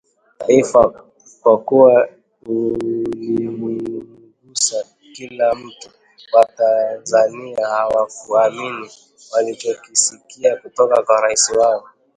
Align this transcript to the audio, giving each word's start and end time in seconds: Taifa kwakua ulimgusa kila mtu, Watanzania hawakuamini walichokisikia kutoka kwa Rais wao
Taifa 0.37 0.93
kwakua 1.41 2.07
ulimgusa 2.45 4.85
kila 5.13 5.55
mtu, 5.55 5.89
Watanzania 6.33 7.67
hawakuamini 7.67 8.89
walichokisikia 9.33 10.55
kutoka 10.55 11.03
kwa 11.03 11.21
Rais 11.21 11.49
wao 11.59 11.83